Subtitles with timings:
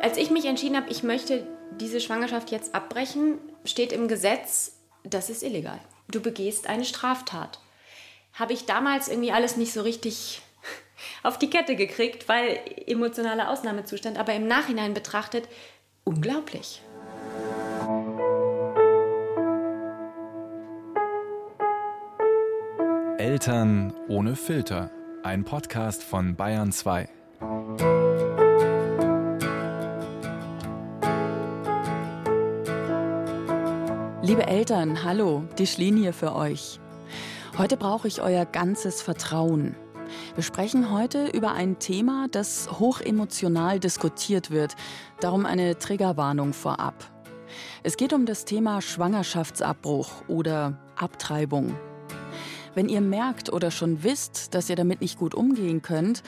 [0.00, 1.46] Als ich mich entschieden habe, ich möchte
[1.80, 5.80] diese Schwangerschaft jetzt abbrechen, steht im Gesetz, das ist illegal.
[6.08, 7.58] Du begehst eine Straftat.
[8.32, 10.40] Habe ich damals irgendwie alles nicht so richtig
[11.24, 15.48] auf die Kette gekriegt, weil emotionaler Ausnahmezustand, aber im Nachhinein betrachtet
[16.04, 16.80] unglaublich.
[23.18, 24.92] Eltern ohne Filter.
[25.24, 27.08] Ein Podcast von Bayern 2.
[34.28, 36.80] Liebe Eltern, hallo, die Schlien hier für euch.
[37.56, 39.74] Heute brauche ich euer ganzes Vertrauen.
[40.34, 44.76] Wir sprechen heute über ein Thema, das hochemotional diskutiert wird,
[45.20, 47.10] darum eine Triggerwarnung vorab.
[47.82, 51.74] Es geht um das Thema Schwangerschaftsabbruch oder Abtreibung.
[52.74, 56.22] Wenn ihr merkt oder schon wisst, dass ihr damit nicht gut umgehen könnt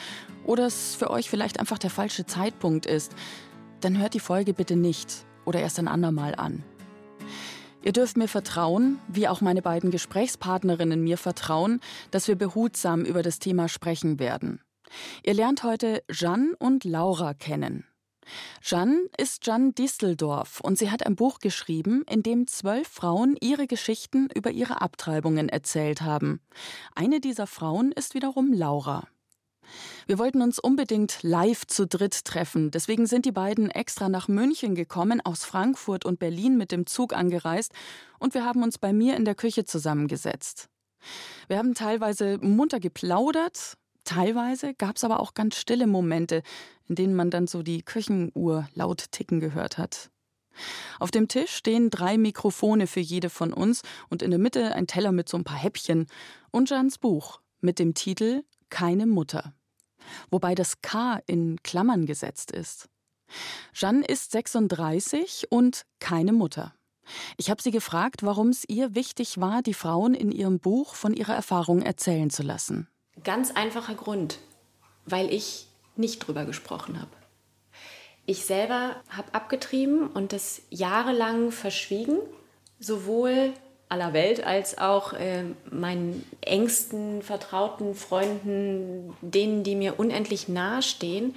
[0.46, 3.12] oder es für euch vielleicht einfach der falsche Zeitpunkt ist,
[3.82, 6.64] dann hört die Folge bitte nicht oder erst ein andermal an.
[7.82, 13.22] Ihr dürft mir vertrauen, wie auch meine beiden Gesprächspartnerinnen mir vertrauen, dass wir behutsam über
[13.22, 14.60] das Thema sprechen werden.
[15.24, 17.84] Ihr lernt heute Jeanne und Laura kennen.
[18.60, 23.66] Jeanne ist Jeanne Disteldorf und sie hat ein Buch geschrieben, in dem zwölf Frauen ihre
[23.66, 26.40] Geschichten über ihre Abtreibungen erzählt haben.
[26.94, 29.08] Eine dieser Frauen ist wiederum Laura.
[30.06, 32.70] Wir wollten uns unbedingt live zu dritt treffen.
[32.70, 37.12] Deswegen sind die beiden extra nach München gekommen, aus Frankfurt und Berlin mit dem Zug
[37.12, 37.72] angereist
[38.18, 40.68] und wir haben uns bei mir in der Küche zusammengesetzt.
[41.48, 46.42] Wir haben teilweise munter geplaudert, teilweise gab es aber auch ganz stille Momente,
[46.88, 50.10] in denen man dann so die Küchenuhr laut ticken gehört hat.
[50.98, 54.86] Auf dem Tisch stehen drei Mikrofone für jede von uns und in der Mitte ein
[54.86, 56.06] Teller mit so ein paar Häppchen
[56.50, 59.54] und Jans Buch mit dem Titel Keine Mutter
[60.30, 62.88] wobei das K in Klammern gesetzt ist.
[63.72, 66.74] Jeanne ist 36 und keine Mutter.
[67.36, 71.14] Ich habe sie gefragt, warum es ihr wichtig war, die Frauen in ihrem Buch von
[71.14, 72.88] ihrer Erfahrung erzählen zu lassen.
[73.24, 74.38] Ganz einfacher Grund,
[75.06, 77.10] weil ich nicht drüber gesprochen habe.
[78.26, 82.18] Ich selber habe abgetrieben und das jahrelang verschwiegen,
[82.78, 83.52] sowohl
[83.90, 91.34] aller Welt als auch äh, meinen engsten, vertrauten Freunden, denen, die mir unendlich nahe stehen.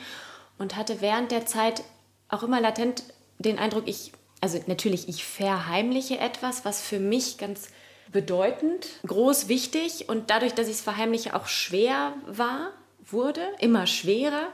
[0.59, 1.84] Und hatte während der Zeit
[2.30, 3.03] auch immer latent
[3.40, 7.69] den Eindruck, ich, also natürlich, ich verheimliche etwas, was für mich ganz
[8.12, 12.69] bedeutend, groß, wichtig und dadurch, dass ich es verheimliche, auch schwer war,
[13.03, 14.47] wurde, immer schwerer.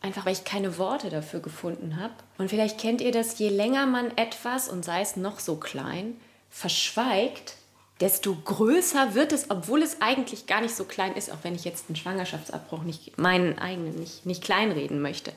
[0.00, 2.14] Einfach weil ich keine Worte dafür gefunden habe.
[2.36, 6.16] Und vielleicht kennt ihr das, je länger man etwas, und sei es noch so klein,
[6.50, 7.56] verschweigt,
[8.00, 11.64] desto größer wird es, obwohl es eigentlich gar nicht so klein ist, auch wenn ich
[11.64, 15.32] jetzt einen Schwangerschaftsabbruch nicht, meinen eigenen nicht, nicht kleinreden möchte.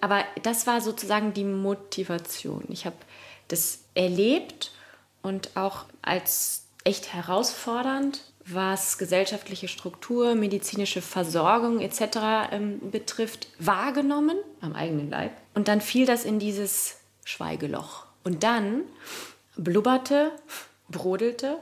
[0.00, 2.64] Aber das war sozusagen die Motivation.
[2.68, 2.96] Ich habe
[3.48, 4.72] das erlebt
[5.22, 12.50] und auch als echt herausfordernd, was gesellschaftliche Struktur, medizinische Versorgung etc.
[12.50, 15.32] Ähm, betrifft, wahrgenommen am eigenen Leib.
[15.54, 18.06] Und dann fiel das in dieses Schweigeloch.
[18.24, 18.82] Und dann
[19.56, 20.32] blubberte,
[20.88, 21.58] brodelte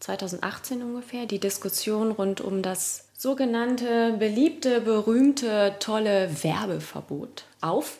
[0.00, 7.98] 2018 ungefähr die Diskussion rund um das sogenannte beliebte, berühmte, tolle Werbeverbot auf.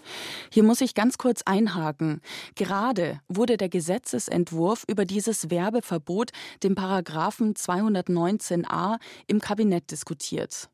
[0.50, 2.20] Hier muss ich ganz kurz einhaken.
[2.56, 6.32] Gerade wurde der Gesetzesentwurf über dieses Werbeverbot,
[6.64, 10.68] dem Paragraphen 219a, im Kabinett diskutiert.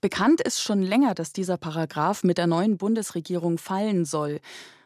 [0.00, 4.40] Bekannt ist schon länger, dass dieser Paragraph mit der neuen Bundesregierung fallen soll.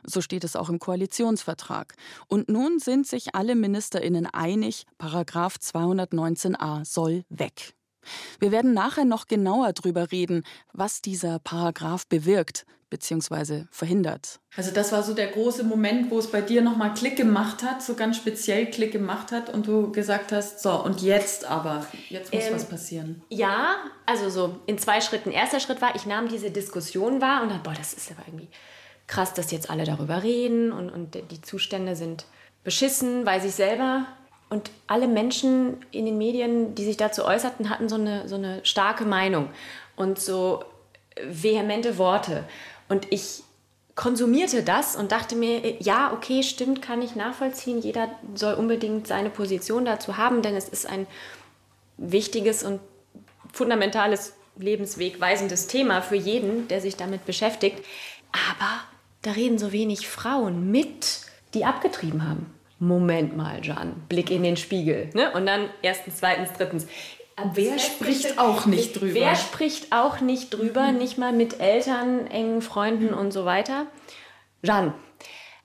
[0.04, 1.94] So steht es auch im Koalitionsvertrag.
[2.28, 7.74] Und nun sind sich alle Ministerinnen einig, Paragraph 219a soll weg.
[8.38, 13.64] Wir werden nachher noch genauer drüber reden, was dieser Paragraph bewirkt bzw.
[13.70, 14.40] verhindert.
[14.56, 17.82] Also das war so der große Moment, wo es bei dir nochmal Klick gemacht hat,
[17.82, 22.32] so ganz speziell Klick gemacht hat und du gesagt hast, so und jetzt aber, jetzt
[22.32, 23.22] muss ähm, was passieren.
[23.28, 23.76] Ja,
[24.06, 25.30] also so in zwei Schritten.
[25.30, 28.48] Erster Schritt war, ich nahm diese Diskussion wahr und dachte, boah, das ist aber irgendwie
[29.06, 32.26] krass, dass jetzt alle darüber reden und, und die Zustände sind
[32.64, 34.06] beschissen, weiß ich selber
[34.48, 38.64] und alle Menschen in den Medien, die sich dazu äußerten, hatten so eine, so eine
[38.64, 39.50] starke Meinung
[39.96, 40.64] und so
[41.22, 42.44] vehemente Worte.
[42.88, 43.42] Und ich
[43.94, 47.80] konsumierte das und dachte mir, ja, okay, stimmt, kann ich nachvollziehen.
[47.80, 51.06] Jeder soll unbedingt seine Position dazu haben, denn es ist ein
[51.96, 52.80] wichtiges und
[53.52, 57.82] fundamentales, lebenswegweisendes Thema für jeden, der sich damit beschäftigt.
[58.32, 58.80] Aber
[59.22, 61.22] da reden so wenig Frauen mit,
[61.54, 62.54] die abgetrieben haben.
[62.78, 65.08] Moment mal, Jan, Blick in den Spiegel.
[65.14, 65.32] Ne?
[65.32, 66.86] Und dann erstens, zweitens, drittens.
[67.52, 69.14] Wer spricht auch nicht drüber?
[69.14, 70.98] Wer spricht auch nicht drüber, mhm.
[70.98, 73.86] nicht mal mit Eltern, engen Freunden und so weiter.
[74.62, 74.94] Jeanne.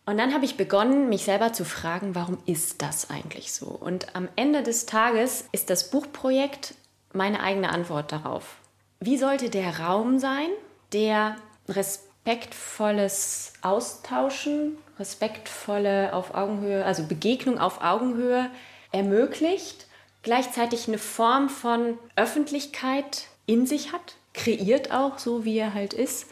[0.05, 3.67] Und dann habe ich begonnen, mich selber zu fragen, warum ist das eigentlich so?
[3.67, 6.73] Und am Ende des Tages ist das Buchprojekt
[7.13, 8.57] meine eigene Antwort darauf.
[8.99, 10.49] Wie sollte der Raum sein,
[10.91, 11.37] der
[11.69, 18.49] respektvolles Austauschen, respektvolle auf Augenhöhe, also Begegnung auf Augenhöhe
[18.91, 19.87] ermöglicht,
[20.23, 26.27] gleichzeitig eine Form von Öffentlichkeit in sich hat, kreiert auch so, wie er halt ist,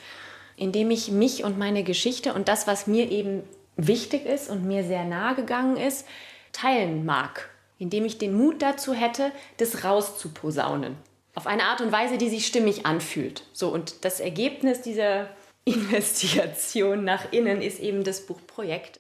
[0.56, 3.44] indem ich mich und meine Geschichte und das, was mir eben
[3.78, 6.06] wichtig ist und mir sehr nahe gegangen ist,
[6.52, 10.96] teilen mag, indem ich den Mut dazu hätte, das rauszuposaunen.
[11.36, 13.44] Auf eine Art und Weise, die sich stimmig anfühlt.
[13.54, 15.30] So, und das Ergebnis dieser
[15.66, 19.00] Investigation nach innen ist eben das Buchprojekt.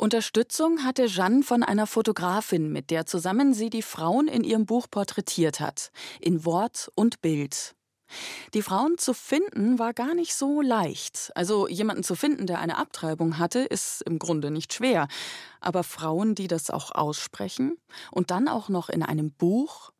[0.00, 4.86] Unterstützung hatte Jeanne von einer Fotografin, mit der zusammen sie die Frauen in ihrem Buch
[4.90, 5.92] porträtiert hat,
[6.22, 7.74] in Wort und Bild.
[8.54, 11.30] Die Frauen zu finden war gar nicht so leicht.
[11.34, 15.06] Also jemanden zu finden, der eine Abtreibung hatte, ist im Grunde nicht schwer.
[15.60, 17.76] Aber Frauen, die das auch aussprechen
[18.10, 19.92] und dann auch noch in einem Buch,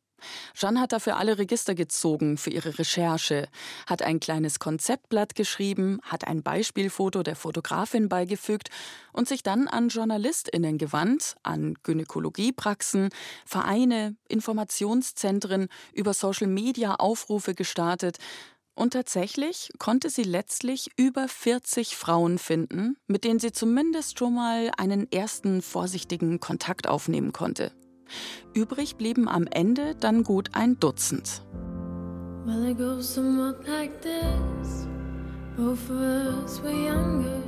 [0.53, 3.47] Jeanne hat dafür alle Register gezogen für ihre Recherche,
[3.87, 8.69] hat ein kleines Konzeptblatt geschrieben, hat ein Beispielfoto der Fotografin beigefügt
[9.13, 13.09] und sich dann an JournalistInnen gewandt, an Gynäkologiepraxen,
[13.45, 18.17] Vereine, Informationszentren, über Social Media Aufrufe gestartet.
[18.73, 24.71] Und tatsächlich konnte sie letztlich über 40 Frauen finden, mit denen sie zumindest schon mal
[24.77, 27.73] einen ersten vorsichtigen Kontakt aufnehmen konnte.
[28.53, 31.41] Übrig blieben am Ende dann gut ein Dutzend.
[32.45, 34.87] Well, it goes somewhat like this.
[35.55, 37.41] Both of us were younger.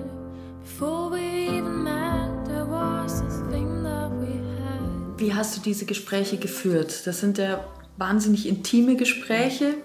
[0.62, 5.20] Before we even met, there was this thing that we had.
[5.20, 7.08] Wie hast du diese Gespräche geführt?
[7.08, 7.64] Das sind ja
[7.98, 9.76] wahnsinnig intime Gespräche.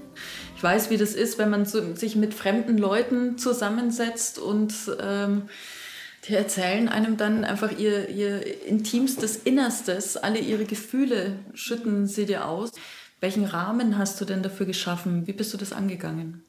[0.57, 5.49] Ich weiß, wie das ist, wenn man so, sich mit fremden Leuten zusammensetzt und ähm,
[6.27, 12.49] die erzählen einem dann einfach ihr, ihr intimstes Innerstes, alle ihre Gefühle schütten sie dir
[12.49, 12.73] aus.
[13.21, 15.27] Welchen Rahmen hast du denn dafür geschaffen?
[15.27, 16.45] Wie bist du das angegangen?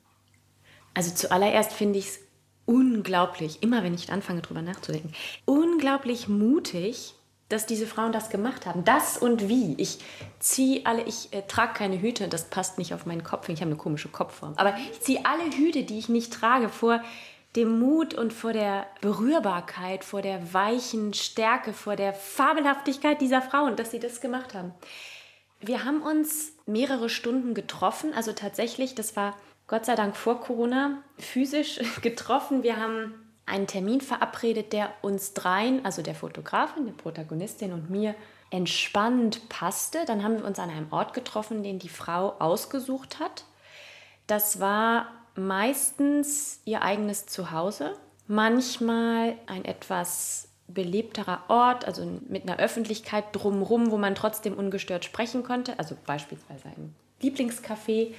[0.94, 2.20] Also zuallererst finde ich es
[2.66, 5.14] unglaublich, immer wenn ich anfange darüber nachzudenken,
[5.46, 7.16] unglaublich mutig,
[7.48, 8.84] dass diese Frauen das gemacht haben.
[8.84, 9.74] Das und wie.
[9.78, 9.98] Ich
[10.40, 13.72] ziehe alle, ich äh, trage keine Hüte, das passt nicht auf meinen Kopf, ich habe
[13.72, 14.54] eine komische Kopfform.
[14.58, 17.02] Aber ich ziehe alle Hüte, die ich nicht trage, vor
[17.60, 23.76] dem Mut und vor der Berührbarkeit, vor der weichen Stärke, vor der Fabelhaftigkeit dieser Frauen,
[23.76, 24.74] dass sie das gemacht haben.
[25.60, 29.36] Wir haben uns mehrere Stunden getroffen, also tatsächlich, das war
[29.68, 32.64] Gott sei Dank vor Corona, physisch getroffen.
[32.64, 33.14] Wir haben
[33.46, 38.16] einen Termin verabredet, der uns dreien, also der Fotografin, der Protagonistin und mir,
[38.52, 40.06] entspannt passte.
[40.06, 43.44] Dann haben wir uns an einem Ort getroffen, den die Frau ausgesucht hat.
[44.28, 45.08] Das war
[45.48, 47.94] meistens ihr eigenes Zuhause,
[48.28, 55.44] manchmal ein etwas belebterer Ort, also mit einer Öffentlichkeit drumherum, wo man trotzdem ungestört sprechen
[55.44, 58.14] konnte, also beispielsweise ein Lieblingscafé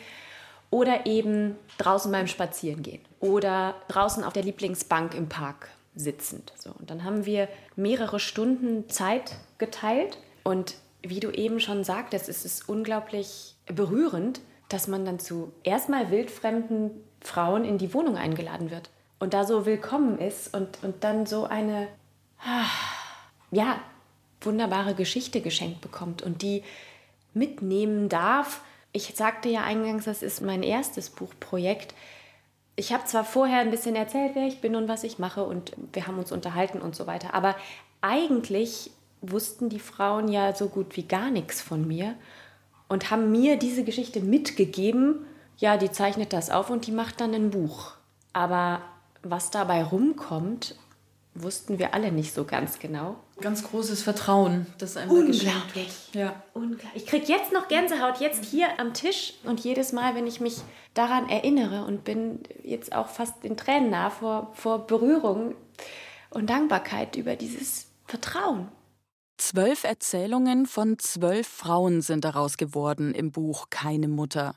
[0.70, 6.52] oder eben draußen beim Spazierengehen oder draußen auf der Lieblingsbank im Park sitzend.
[6.58, 10.18] So, und dann haben wir mehrere Stunden Zeit geteilt.
[10.44, 16.10] Und wie du eben schon sagtest, es ist unglaublich berührend, dass man dann zu erstmal
[16.10, 16.90] wildfremden
[17.20, 21.44] Frauen in die Wohnung eingeladen wird und da so willkommen ist und, und dann so
[21.44, 21.88] eine,
[23.50, 23.78] ja,
[24.40, 26.62] wunderbare Geschichte geschenkt bekommt und die
[27.34, 28.62] mitnehmen darf.
[28.92, 31.94] Ich sagte ja eingangs, das ist mein erstes Buchprojekt.
[32.76, 35.72] Ich habe zwar vorher ein bisschen erzählt, wer ich bin und was ich mache und
[35.92, 37.54] wir haben uns unterhalten und so weiter, aber
[38.00, 38.90] eigentlich
[39.20, 42.14] wussten die Frauen ja so gut wie gar nichts von mir
[42.88, 45.26] und haben mir diese Geschichte mitgegeben
[45.60, 47.92] ja, die zeichnet das auf und die macht dann ein Buch.
[48.32, 48.80] Aber
[49.22, 50.74] was dabei rumkommt,
[51.34, 53.16] wussten wir alle nicht so ganz genau.
[53.40, 55.92] Ganz großes Vertrauen, das einem Unglaublich.
[56.12, 56.42] Ja.
[56.54, 56.90] Unglaublich.
[56.94, 60.56] Ich kriege jetzt noch Gänsehaut, jetzt hier am Tisch und jedes Mal, wenn ich mich
[60.94, 65.54] daran erinnere und bin jetzt auch fast in Tränen nah vor, vor Berührung
[66.30, 68.68] und Dankbarkeit über dieses Vertrauen.
[69.36, 74.54] Zwölf Erzählungen von zwölf Frauen sind daraus geworden im Buch Keine Mutter.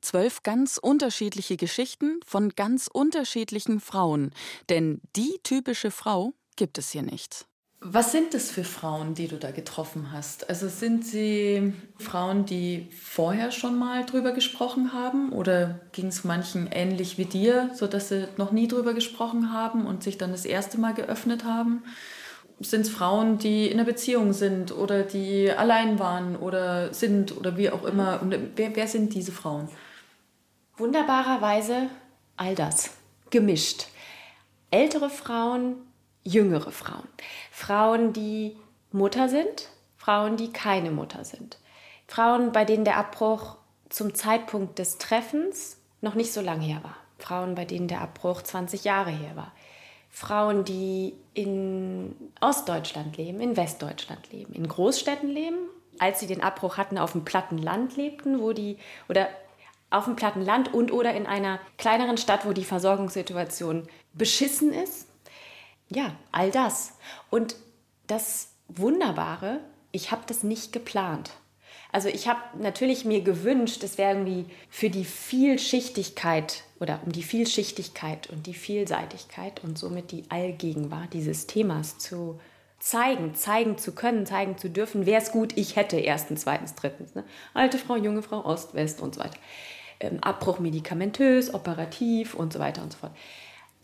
[0.00, 4.32] Zwölf ganz unterschiedliche Geschichten von ganz unterschiedlichen Frauen.
[4.68, 7.46] Denn die typische Frau gibt es hier nicht.
[7.82, 10.50] Was sind es für Frauen, die du da getroffen hast?
[10.50, 16.66] Also sind sie Frauen, die vorher schon mal drüber gesprochen haben oder ging es manchen
[16.70, 20.78] ähnlich wie dir, sodass sie noch nie drüber gesprochen haben und sich dann das erste
[20.78, 21.82] Mal geöffnet haben?
[22.60, 27.56] Sind es Frauen, die in einer Beziehung sind oder die allein waren oder sind oder
[27.56, 28.20] wie auch immer.
[28.20, 29.68] Und wer, wer sind diese Frauen?
[30.76, 31.88] Wunderbarerweise
[32.36, 32.90] all das.
[33.30, 33.86] Gemischt.
[34.70, 35.76] Ältere Frauen,
[36.22, 37.08] jüngere Frauen.
[37.50, 38.56] Frauen, die
[38.92, 41.58] Mutter sind, Frauen, die keine Mutter sind.
[42.06, 43.56] Frauen, bei denen der Abbruch
[43.88, 46.96] zum Zeitpunkt des Treffens noch nicht so lange her war.
[47.18, 49.52] Frauen, bei denen der Abbruch 20 Jahre her war.
[50.08, 55.58] Frauen, die in Ostdeutschland leben, in Westdeutschland leben, in Großstädten leben,
[55.98, 59.28] als sie den Abbruch hatten, auf dem platten Land lebten, wo die oder
[59.90, 65.08] auf dem platten Land und oder in einer kleineren Stadt, wo die Versorgungssituation beschissen ist.
[65.88, 66.96] Ja, all das.
[67.28, 67.56] Und
[68.06, 69.60] das Wunderbare,
[69.90, 71.32] ich habe das nicht geplant.
[71.92, 77.22] Also ich habe natürlich mir gewünscht, es wäre irgendwie für die Vielschichtigkeit oder um die
[77.22, 82.40] Vielschichtigkeit und die Vielseitigkeit und somit die Allgegenwart dieses Themas zu
[82.80, 87.14] zeigen, zeigen zu können, zeigen zu dürfen, wäre es gut, ich hätte erstens, zweitens, drittens.
[87.14, 87.24] Ne?
[87.52, 89.36] Alte Frau, junge Frau, Ost, West und so weiter.
[90.00, 93.12] Ähm, Abbruch medikamentös, operativ und so weiter und so fort.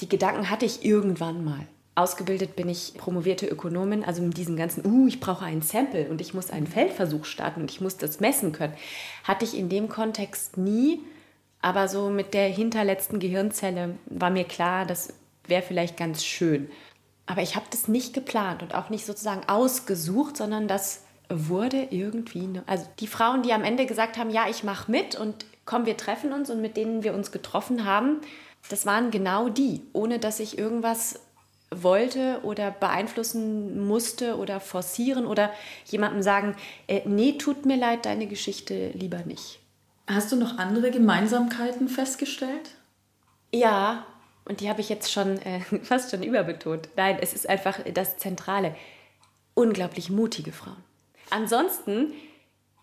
[0.01, 1.67] Die Gedanken hatte ich irgendwann mal.
[1.95, 6.21] Ausgebildet bin ich promovierte Ökonomin, also mit diesem ganzen, uh, ich brauche ein Sample und
[6.21, 8.75] ich muss einen Feldversuch starten und ich muss das messen können,
[9.25, 11.01] hatte ich in dem Kontext nie.
[11.67, 15.13] Aber so mit der hinterletzten Gehirnzelle war mir klar, das
[15.49, 16.71] wäre vielleicht ganz schön.
[17.27, 22.61] Aber ich habe das nicht geplant und auch nicht sozusagen ausgesucht, sondern das wurde irgendwie,
[22.67, 25.97] also die Frauen, die am Ende gesagt haben, ja, ich mache mit und komm, wir
[25.97, 28.21] treffen uns und mit denen wir uns getroffen haben,
[28.71, 31.19] das waren genau die, ohne dass ich irgendwas
[31.73, 35.51] wollte oder beeinflussen musste oder forcieren oder
[35.87, 36.55] jemandem sagen,
[36.87, 39.59] äh, nee, tut mir leid, deine Geschichte lieber nicht.
[40.07, 42.71] Hast du noch andere Gemeinsamkeiten festgestellt?
[43.53, 44.07] Ja,
[44.45, 46.89] und die habe ich jetzt schon äh, fast schon überbetont.
[46.97, 48.75] Nein, es ist einfach das Zentrale.
[49.55, 50.83] Unglaublich mutige Frauen.
[51.31, 52.13] Ansonsten,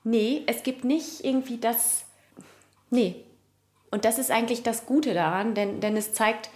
[0.03, 2.05] nee, es gibt nicht irgendwie das,
[2.89, 3.23] nee.
[3.91, 6.49] Und das ist eigentlich das Gute daran, denn, denn es zeigt,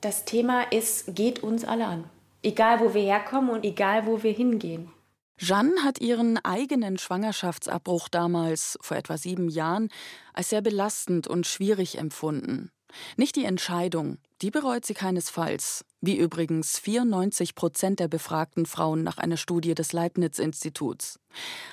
[0.00, 2.04] das Thema ist, geht uns alle an.
[2.42, 4.90] Egal, wo wir herkommen und egal, wo wir hingehen.
[5.36, 9.88] Jeanne hat ihren eigenen Schwangerschaftsabbruch damals, vor etwa sieben Jahren,
[10.32, 12.70] als sehr belastend und schwierig empfunden.
[13.16, 19.18] Nicht die Entscheidung, die bereut sie keinesfalls, wie übrigens 94 Prozent der befragten Frauen nach
[19.18, 21.18] einer Studie des Leibniz-Instituts.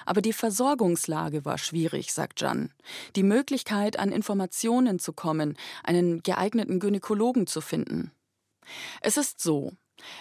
[0.05, 2.73] Aber die Versorgungslage war schwierig, sagt Jan.
[3.15, 8.11] Die Möglichkeit, an Informationen zu kommen, einen geeigneten Gynäkologen zu finden.
[9.01, 9.73] Es ist so,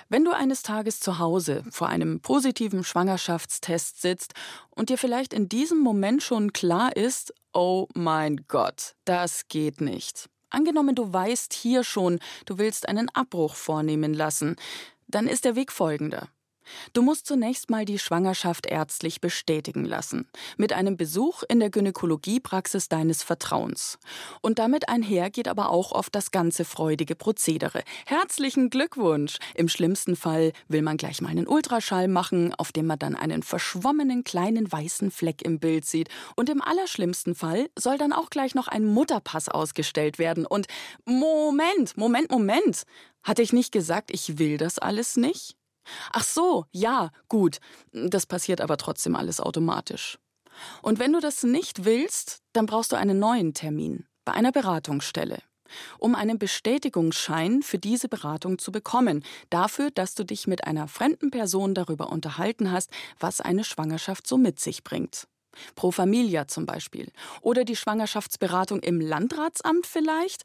[0.08, 4.34] wenn du eines Tages zu Hause vor einem positiven Schwangerschaftstest sitzt
[4.70, 10.28] und dir vielleicht in diesem Moment schon klar ist, oh mein Gott, das geht nicht.
[10.50, 14.56] Angenommen, du weißt hier schon, du willst einen Abbruch vornehmen lassen,
[15.06, 16.28] dann ist der Weg folgender.
[16.92, 22.88] Du musst zunächst mal die Schwangerschaft ärztlich bestätigen lassen, mit einem Besuch in der Gynäkologiepraxis
[22.88, 23.98] deines Vertrauens.
[24.40, 27.82] Und damit einher geht aber auch oft das ganze freudige Prozedere.
[28.06, 29.38] Herzlichen Glückwunsch!
[29.54, 33.42] Im schlimmsten Fall will man gleich mal einen Ultraschall machen, auf dem man dann einen
[33.42, 36.08] verschwommenen kleinen weißen Fleck im Bild sieht.
[36.36, 40.46] Und im allerschlimmsten Fall soll dann auch gleich noch ein Mutterpass ausgestellt werden.
[40.46, 40.66] Und
[41.04, 42.84] Moment, Moment, Moment!
[43.22, 45.59] Hatte ich nicht gesagt, ich will das alles nicht?
[46.12, 47.58] Ach so, ja, gut.
[47.92, 50.18] Das passiert aber trotzdem alles automatisch.
[50.82, 55.38] Und wenn du das nicht willst, dann brauchst du einen neuen Termin bei einer Beratungsstelle,
[55.98, 61.30] um einen Bestätigungsschein für diese Beratung zu bekommen, dafür, dass du dich mit einer fremden
[61.30, 65.26] Person darüber unterhalten hast, was eine Schwangerschaft so mit sich bringt.
[65.74, 67.10] Pro Familia zum Beispiel.
[67.40, 70.44] Oder die Schwangerschaftsberatung im Landratsamt vielleicht.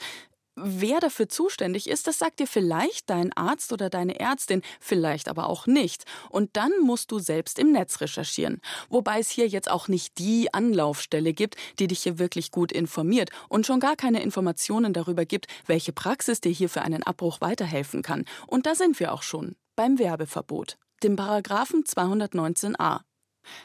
[0.58, 5.50] Wer dafür zuständig ist, das sagt dir vielleicht dein Arzt oder deine Ärztin, vielleicht aber
[5.50, 6.06] auch nicht.
[6.30, 8.62] Und dann musst du selbst im Netz recherchieren.
[8.88, 13.32] Wobei es hier jetzt auch nicht die Anlaufstelle gibt, die dich hier wirklich gut informiert
[13.50, 18.02] und schon gar keine Informationen darüber gibt, welche Praxis dir hier für einen Abbruch weiterhelfen
[18.02, 18.24] kann.
[18.48, 23.02] Und da sind wir auch schon beim Werbeverbot, dem Paragraphen 219a.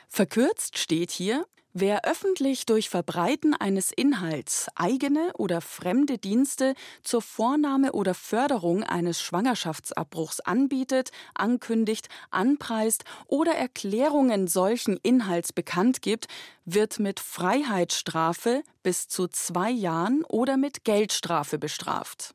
[0.08, 6.74] Verkürzt steht hier, Wer öffentlich durch Verbreiten eines Inhalts eigene oder fremde Dienste
[7.04, 16.26] zur Vornahme oder Förderung eines Schwangerschaftsabbruchs anbietet, ankündigt, anpreist oder Erklärungen solchen Inhalts bekannt gibt,
[16.64, 22.34] wird mit Freiheitsstrafe bis zu zwei Jahren oder mit Geldstrafe bestraft.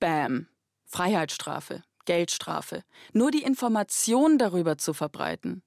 [0.00, 0.48] Bam.
[0.84, 2.82] Freiheitsstrafe, Geldstrafe.
[3.12, 5.62] Nur die Information darüber zu verbreiten.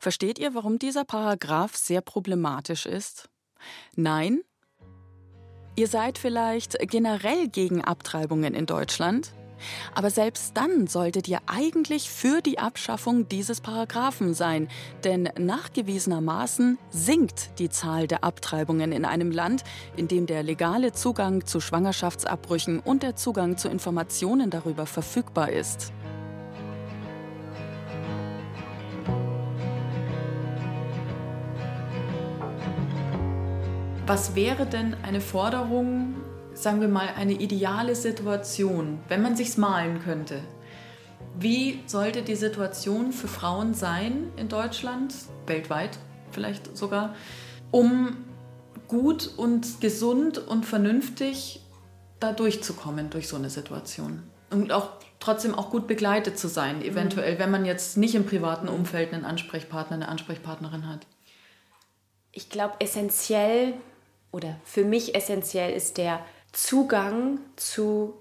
[0.00, 3.28] Versteht ihr, warum dieser Paragraph sehr problematisch ist?
[3.96, 4.40] Nein?
[5.74, 9.32] Ihr seid vielleicht generell gegen Abtreibungen in Deutschland?
[9.94, 14.68] Aber selbst dann solltet ihr eigentlich für die Abschaffung dieses Paragraphen sein,
[15.04, 19.64] denn nachgewiesenermaßen sinkt die Zahl der Abtreibungen in einem Land,
[19.96, 25.92] in dem der legale Zugang zu Schwangerschaftsabbrüchen und der Zugang zu Informationen darüber verfügbar ist.
[34.04, 36.16] Was wäre denn eine Forderung,
[36.54, 40.42] sagen wir mal, eine ideale Situation, wenn man sich's malen könnte?
[41.38, 45.14] Wie sollte die Situation für Frauen sein in Deutschland,
[45.46, 45.98] weltweit
[46.32, 47.14] vielleicht sogar,
[47.70, 48.16] um
[48.88, 51.60] gut und gesund und vernünftig
[52.18, 54.24] da durchzukommen durch so eine Situation?
[54.50, 54.90] Und auch
[55.20, 57.38] trotzdem auch gut begleitet zu sein, eventuell, mhm.
[57.38, 61.06] wenn man jetzt nicht im privaten Umfeld einen Ansprechpartner, eine Ansprechpartnerin hat.
[62.32, 63.74] Ich glaube, essentiell
[64.32, 68.14] oder für mich essentiell ist der Zugang zu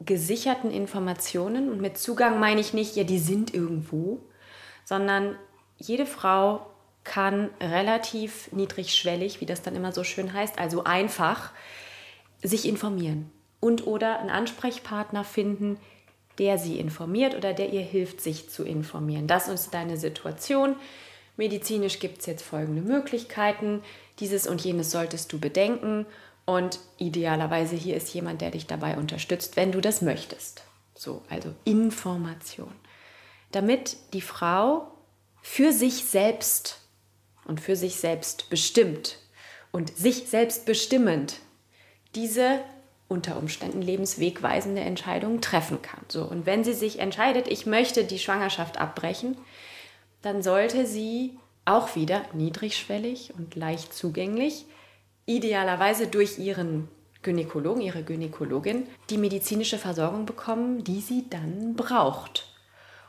[0.00, 1.70] gesicherten Informationen.
[1.70, 4.20] Und mit Zugang meine ich nicht, ja, die sind irgendwo,
[4.84, 5.36] sondern
[5.76, 6.66] jede Frau
[7.04, 11.52] kann relativ niedrigschwellig, wie das dann immer so schön heißt, also einfach,
[12.42, 13.30] sich informieren
[13.60, 15.78] und oder einen Ansprechpartner finden,
[16.38, 19.26] der sie informiert oder der ihr hilft, sich zu informieren.
[19.26, 20.76] Das ist deine Situation.
[21.36, 23.82] Medizinisch gibt es jetzt folgende Möglichkeiten.
[24.18, 26.06] Dieses und jenes solltest du bedenken.
[26.44, 30.62] Und idealerweise hier ist jemand, der dich dabei unterstützt, wenn du das möchtest.
[30.94, 32.72] So, also Information.
[33.52, 34.90] Damit die Frau
[35.42, 36.80] für sich selbst
[37.44, 39.18] und für sich selbst bestimmt
[39.72, 41.40] und sich selbst bestimmend
[42.14, 42.60] diese
[43.08, 46.00] unter Umständen lebenswegweisende Entscheidungen treffen kann.
[46.08, 49.36] So, und wenn sie sich entscheidet, ich möchte die Schwangerschaft abbrechen,
[50.22, 54.64] dann sollte sie auch wieder niedrigschwellig und leicht zugänglich,
[55.26, 56.88] idealerweise durch ihren
[57.22, 62.48] Gynäkologen, ihre Gynäkologin, die medizinische Versorgung bekommen, die sie dann braucht.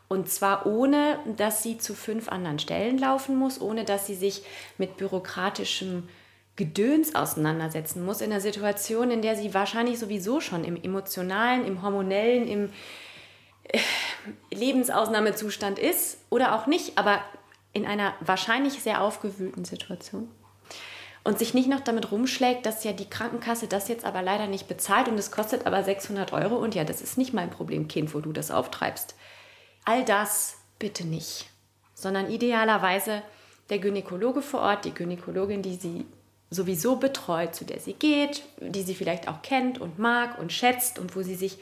[0.10, 4.44] Und zwar ohne, dass sie zu fünf anderen Stellen laufen muss, ohne dass sie sich
[4.78, 6.10] mit bürokratischem
[6.56, 11.84] Gedöns auseinandersetzen muss, in einer Situation, in der sie wahrscheinlich sowieso schon im emotionalen, im
[11.84, 12.70] hormonellen, im
[13.66, 13.80] äh,
[14.50, 17.22] Lebensausnahmezustand ist oder auch nicht, aber
[17.78, 20.30] in einer wahrscheinlich sehr aufgewühlten Situation
[21.24, 24.68] und sich nicht noch damit rumschlägt, dass ja die Krankenkasse das jetzt aber leider nicht
[24.68, 28.14] bezahlt und es kostet aber 600 Euro und ja, das ist nicht mein Problem, Kind,
[28.14, 29.16] wo du das auftreibst.
[29.86, 31.50] All das bitte nicht,
[31.94, 33.22] sondern idealerweise
[33.70, 36.06] der Gynäkologe vor Ort, die Gynäkologin, die sie
[36.50, 40.98] sowieso betreut, zu der sie geht, die sie vielleicht auch kennt und mag und schätzt
[40.98, 41.58] und wo sie sich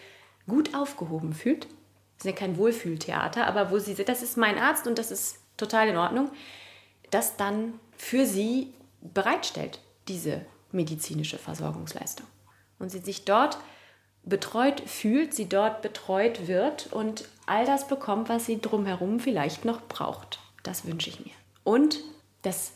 [0.48, 1.66] gut aufgehoben fühlt.
[2.18, 5.12] Das ist ja kein Wohlfühltheater, aber wo sie sagt, das ist mein Arzt und das
[5.12, 6.32] ist total in Ordnung,
[7.12, 12.28] das dann für sie bereitstellt, diese medizinische Versorgungsleistung.
[12.80, 13.58] Und sie sich dort
[14.24, 19.82] betreut fühlt, sie dort betreut wird und all das bekommt, was sie drumherum vielleicht noch
[19.82, 20.40] braucht.
[20.64, 21.34] Das wünsche ich mir.
[21.64, 22.00] Und
[22.42, 22.74] das,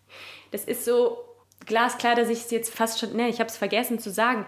[0.52, 1.18] das ist so
[1.66, 4.46] glasklar, dass ich es jetzt fast schon, ne, ich habe es vergessen zu sagen.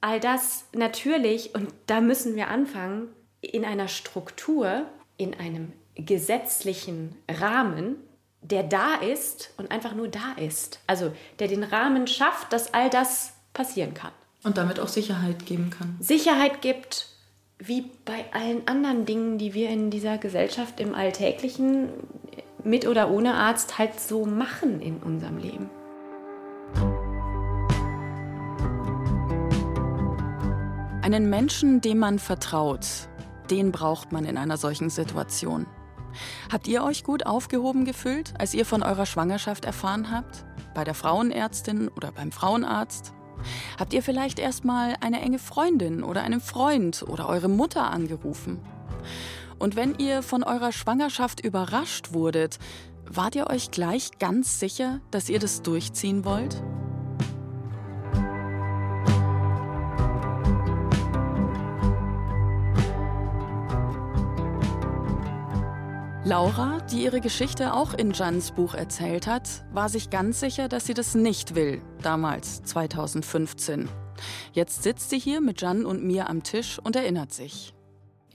[0.00, 4.86] All das natürlich, und da müssen wir anfangen, in einer Struktur,
[5.18, 5.72] in einem
[6.04, 7.96] gesetzlichen Rahmen,
[8.42, 10.80] der da ist und einfach nur da ist.
[10.86, 14.12] Also der den Rahmen schafft, dass all das passieren kann.
[14.42, 15.96] Und damit auch Sicherheit geben kann.
[16.00, 17.08] Sicherheit gibt,
[17.58, 21.90] wie bei allen anderen Dingen, die wir in dieser Gesellschaft im Alltäglichen
[22.64, 25.70] mit oder ohne Arzt halt so machen in unserem Leben.
[31.02, 32.86] Einen Menschen, dem man vertraut,
[33.50, 35.66] den braucht man in einer solchen Situation.
[36.52, 40.44] Habt ihr euch gut aufgehoben gefühlt, als ihr von eurer Schwangerschaft erfahren habt?
[40.74, 43.12] Bei der Frauenärztin oder beim Frauenarzt?
[43.78, 48.60] Habt ihr vielleicht erstmal eine enge Freundin oder einen Freund oder eure Mutter angerufen?
[49.58, 52.58] Und wenn ihr von eurer Schwangerschaft überrascht wurdet,
[53.06, 56.62] wart ihr euch gleich ganz sicher, dass ihr das durchziehen wollt?
[66.30, 70.86] Laura, die ihre Geschichte auch in Jans Buch erzählt hat, war sich ganz sicher, dass
[70.86, 73.88] sie das nicht will, damals 2015.
[74.52, 77.74] Jetzt sitzt sie hier mit Jan und mir am Tisch und erinnert sich.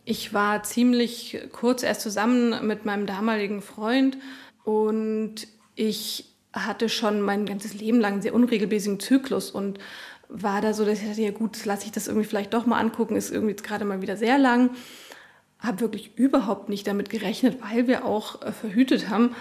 [0.03, 4.17] Ich war ziemlich kurz erst zusammen mit meinem damaligen Freund
[4.65, 9.79] und ich hatte schon mein ganzes Leben lang einen sehr unregelmäßigen Zyklus und
[10.27, 12.77] war da so, dass ich dachte, ja gut, lasse ich das irgendwie vielleicht doch mal
[12.77, 14.71] angucken, ist irgendwie jetzt gerade mal wieder sehr lang
[15.65, 19.35] habe wirklich überhaupt nicht damit gerechnet, weil wir auch äh, verhütet haben.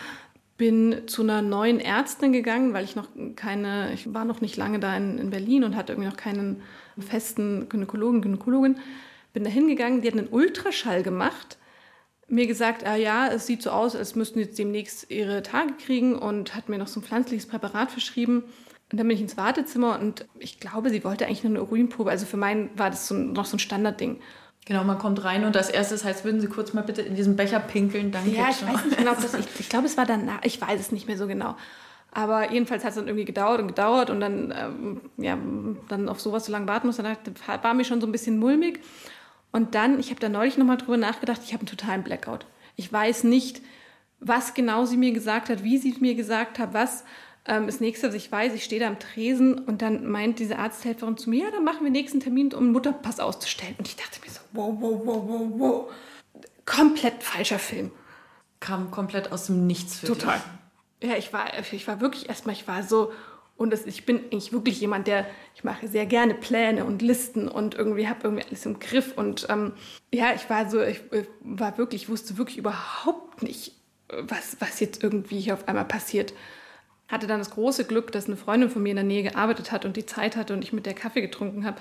[0.56, 4.78] Bin zu einer neuen Ärztin gegangen, weil ich noch keine, ich war noch nicht lange
[4.78, 6.62] da in, in Berlin und hatte irgendwie noch keinen
[6.98, 8.78] festen Gynäkologen, Gynäkologin.
[9.32, 11.58] Bin da hingegangen, die hat einen Ultraschall gemacht,
[12.28, 16.16] mir gesagt, ah ja, es sieht so aus, als müssten jetzt demnächst ihre Tage kriegen
[16.16, 18.44] und hat mir noch so ein pflanzliches Präparat verschrieben.
[18.90, 22.10] Und dann bin ich ins Wartezimmer und ich glaube, sie wollte eigentlich nur eine Urinprobe.
[22.10, 24.20] Also für meinen war das so, noch so ein Standardding.
[24.66, 27.36] Genau, man kommt rein und als erstes heißt, würden Sie kurz mal bitte in diesen
[27.36, 28.30] Becher pinkeln, danke.
[28.30, 30.90] Ja, ich weiß nicht genau, das, ich, ich glaube, es war danach, ich weiß es
[30.90, 31.56] nicht mehr so genau.
[32.12, 35.36] Aber jedenfalls hat es dann irgendwie gedauert und gedauert und dann, ähm, ja,
[35.88, 37.16] dann auf sowas so lange warten muss, dann
[37.62, 38.80] war mir schon so ein bisschen mulmig.
[39.50, 42.46] Und dann, ich habe da neulich nochmal drüber nachgedacht, ich habe einen totalen Blackout.
[42.76, 43.60] Ich weiß nicht,
[44.20, 47.04] was genau sie mir gesagt hat, wie sie es mir gesagt hat, was.
[47.46, 50.58] Ähm, das nächste, was ich weiß, ich stehe da am Tresen und dann meint diese
[50.58, 53.74] Arzthelferin zu mir, ja, dann machen wir nächsten Termin, um einen Mutterpass auszustellen.
[53.78, 55.92] Und ich dachte mir so, wow, wow, wow, wow, wow.
[56.64, 57.90] Komplett falscher Film.
[58.60, 60.40] Kam komplett aus dem Nichts für Total.
[61.00, 61.10] Dich.
[61.10, 63.12] Ja, ich war, ich war wirklich erstmal, ich war so,
[63.56, 67.46] und das, ich bin eigentlich wirklich jemand, der, ich mache sehr gerne Pläne und Listen
[67.46, 69.12] und irgendwie habe irgendwie alles im Griff.
[69.16, 69.74] Und ähm,
[70.12, 71.02] ja, ich war so, ich,
[71.40, 73.72] war wirklich, ich wusste wirklich überhaupt nicht,
[74.08, 76.32] was, was jetzt irgendwie hier auf einmal passiert.
[77.08, 79.84] Hatte dann das große Glück, dass eine Freundin von mir in der Nähe gearbeitet hat
[79.84, 81.80] und die Zeit hatte und ich mit der Kaffee getrunken habe.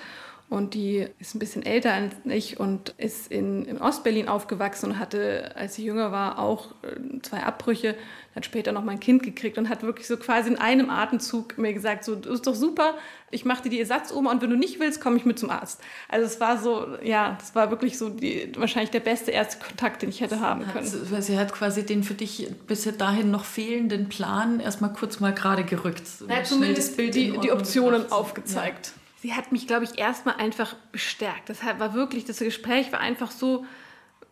[0.49, 4.99] Und die ist ein bisschen älter als ich und ist in, in Ostberlin aufgewachsen und
[4.99, 7.95] hatte, als sie jünger war, auch äh, zwei Abbrüche.
[8.35, 11.73] Hat später noch mein Kind gekriegt und hat wirklich so quasi in einem Atemzug mir
[11.73, 12.95] gesagt, so, das ist doch super,
[13.31, 15.81] ich mache dir die Ersatzoma und wenn du nicht willst, komme ich mit zum Arzt.
[16.07, 20.01] Also es war so, ja, das war wirklich so die, wahrscheinlich der beste erste Kontakt,
[20.01, 20.87] den ich hätte haben können.
[21.11, 25.33] Hat, sie hat quasi den für dich bis dahin noch fehlenden Plan erstmal kurz mal
[25.33, 26.03] gerade gerückt.
[26.27, 28.93] Ja, zumindest die, die Optionen aufgezeigt.
[28.95, 31.47] Ja sie hat mich, glaube ich, erstmal einfach bestärkt.
[31.47, 33.65] Das war wirklich, das Gespräch war einfach so,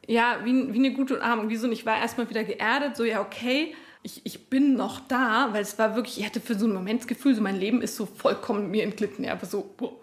[0.06, 1.50] ja, wie, wie eine gute Umarmung.
[1.50, 3.74] Wie und ich war erstmal wieder geerdet, so, ja, okay,
[4.04, 7.00] ich, ich bin noch da, weil es war wirklich, ich hatte für so einen Moment
[7.00, 9.24] das Gefühl, so mein Leben ist so vollkommen mir entglitten.
[9.24, 9.94] Ja, aber so, boah.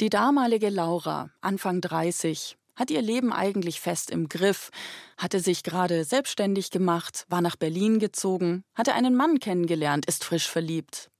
[0.00, 4.70] Die damalige Laura, Anfang 30, hat ihr Leben eigentlich fest im Griff,
[5.18, 10.48] hatte sich gerade selbstständig gemacht, war nach Berlin gezogen, hatte einen Mann kennengelernt, ist frisch
[10.48, 11.10] verliebt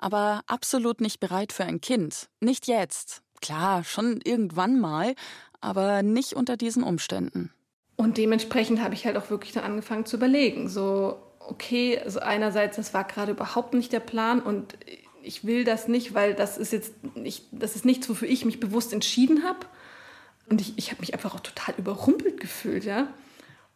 [0.00, 2.28] aber absolut nicht bereit für ein Kind.
[2.40, 3.22] Nicht jetzt.
[3.40, 5.14] Klar, schon irgendwann mal,
[5.60, 7.52] aber nicht unter diesen Umständen.
[7.96, 10.68] Und dementsprechend habe ich halt auch wirklich dann angefangen zu überlegen.
[10.68, 14.74] So, okay, also einerseits, das war gerade überhaupt nicht der Plan und
[15.22, 18.58] ich will das nicht, weil das ist jetzt nicht, das ist nichts, wofür ich mich
[18.58, 19.66] bewusst entschieden habe.
[20.48, 23.12] Und ich, ich habe mich einfach auch total überrumpelt gefühlt, ja.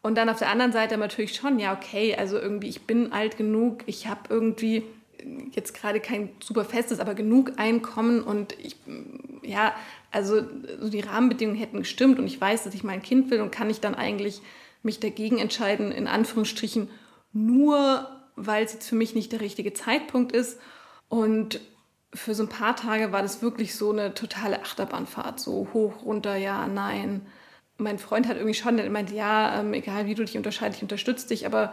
[0.03, 3.37] Und dann auf der anderen Seite natürlich schon, ja, okay, also irgendwie, ich bin alt
[3.37, 4.85] genug, ich habe irgendwie
[5.53, 8.77] jetzt gerade kein super festes, aber genug Einkommen und ich,
[9.43, 9.75] ja,
[10.11, 10.43] also
[10.81, 13.71] so die Rahmenbedingungen hätten gestimmt und ich weiß, dass ich mein Kind will und kann
[13.71, 14.43] ich dann eigentlich
[14.83, 16.89] mich dagegen entscheiden, in Anführungsstrichen,
[17.33, 20.61] nur weil es jetzt für mich nicht der richtige Zeitpunkt ist.
[21.09, 21.61] Und
[22.13, 26.37] für so ein paar Tage war das wirklich so eine totale Achterbahnfahrt, so hoch, runter,
[26.37, 27.27] ja, nein.
[27.77, 30.83] Mein Freund hat irgendwie schon, der meinte, ja, ähm, egal wie du dich unterscheidest, ich
[30.83, 31.73] unterstütze dich, aber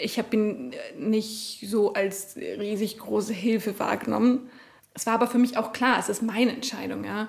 [0.00, 4.50] ich habe ihn nicht so als riesig große Hilfe wahrgenommen.
[4.94, 7.28] Es war aber für mich auch klar, es ist meine Entscheidung, ja.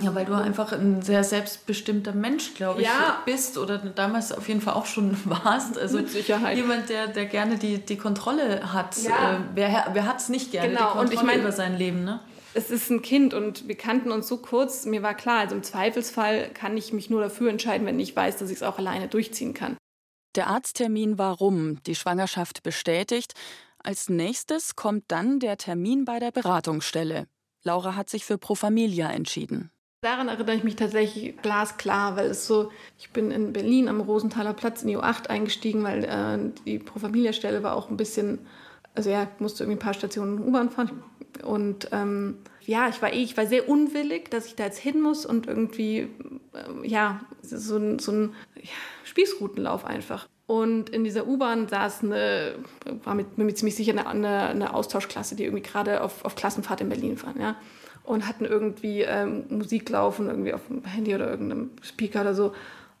[0.00, 3.20] Ja, weil du einfach ein sehr selbstbestimmter Mensch, glaube ich, ja.
[3.24, 5.76] bist oder damals auf jeden Fall auch schon warst.
[5.78, 6.56] Also Mit Sicherheit.
[6.56, 8.96] Jemand, der, der gerne die, die Kontrolle hat.
[8.98, 9.34] Ja.
[9.34, 10.80] Äh, wer wer hat es nicht gerne, genau.
[10.80, 12.20] die Kontrolle und ich mein, über sein Leben, ne?
[12.54, 14.84] Es ist ein Kind und wir kannten uns so kurz.
[14.86, 18.38] Mir war klar, also im Zweifelsfall kann ich mich nur dafür entscheiden, wenn ich weiß,
[18.38, 19.76] dass ich es auch alleine durchziehen kann.
[20.36, 23.34] Der Arzttermin war rum, die Schwangerschaft bestätigt.
[23.82, 27.26] Als nächstes kommt dann der Termin bei der Beratungsstelle.
[27.64, 29.70] Laura hat sich für Pro Familia entschieden.
[30.02, 34.54] Daran erinnere ich mich tatsächlich glasklar, weil es so, ich bin in Berlin am Rosenthaler
[34.54, 38.38] Platz in die U8 eingestiegen, weil äh, die Pro Familia Stelle war auch ein bisschen,
[38.94, 41.02] also ja, musste irgendwie ein paar Stationen U-Bahn fahren.
[41.42, 42.38] Und ähm,
[42.70, 45.48] ja, ich war eh, ich war sehr unwillig, dass ich da jetzt hin muss und
[45.48, 46.08] irgendwie,
[46.54, 48.70] äh, ja, so, so ein ja,
[49.02, 50.28] Spießrutenlauf einfach.
[50.46, 52.54] Und in dieser U-Bahn saß eine,
[53.02, 56.80] war mit, mir ziemlich sicher eine, eine, eine, Austauschklasse, die irgendwie gerade auf, auf Klassenfahrt
[56.80, 57.56] in Berlin waren, ja.
[58.04, 62.52] Und hatten irgendwie ähm, Musik laufen, irgendwie auf dem Handy oder irgendeinem Speaker oder so.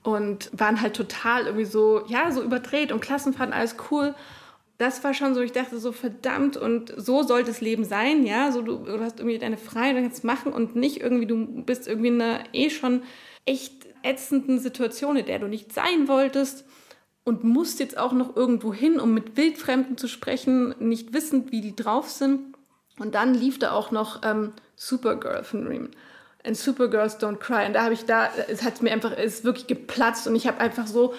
[0.02, 4.16] Und waren halt total irgendwie so, ja, so überdreht und Klassenfahrten, alles cool
[4.80, 8.50] das war schon so, ich dachte so, verdammt, und so sollte das Leben sein, ja,
[8.50, 11.86] so du, du hast irgendwie deine Freiheit, du kannst machen und nicht irgendwie, du bist
[11.86, 13.02] irgendwie in einer eh schon
[13.44, 16.64] echt ätzenden Situation, in der du nicht sein wolltest
[17.24, 21.60] und musst jetzt auch noch irgendwo hin, um mit Wildfremden zu sprechen, nicht wissend, wie
[21.60, 22.54] die drauf sind.
[22.98, 25.90] Und dann lief da auch noch ähm, Supergirl von Reem.
[26.42, 27.66] And Supergirls Don't Cry.
[27.66, 30.46] Und da habe ich da, es hat mir einfach, es ist wirklich geplatzt und ich
[30.46, 31.12] habe einfach so,